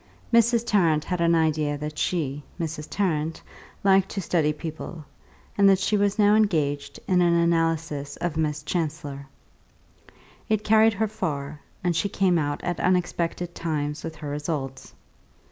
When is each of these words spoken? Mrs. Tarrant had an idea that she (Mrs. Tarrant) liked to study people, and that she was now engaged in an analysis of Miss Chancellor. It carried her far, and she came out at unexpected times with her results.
Mrs. 0.33 0.65
Tarrant 0.65 1.03
had 1.05 1.21
an 1.21 1.35
idea 1.35 1.77
that 1.77 1.99
she 1.99 2.41
(Mrs. 2.59 2.87
Tarrant) 2.89 3.39
liked 3.83 4.09
to 4.09 4.19
study 4.19 4.51
people, 4.51 5.05
and 5.55 5.69
that 5.69 5.77
she 5.77 5.95
was 5.95 6.17
now 6.17 6.33
engaged 6.33 6.99
in 7.07 7.21
an 7.21 7.35
analysis 7.35 8.15
of 8.17 8.35
Miss 8.35 8.63
Chancellor. 8.63 9.27
It 10.49 10.63
carried 10.63 10.93
her 10.93 11.07
far, 11.07 11.59
and 11.83 11.95
she 11.95 12.09
came 12.09 12.39
out 12.39 12.63
at 12.63 12.79
unexpected 12.79 13.53
times 13.53 14.03
with 14.03 14.15
her 14.15 14.29
results. 14.29 14.95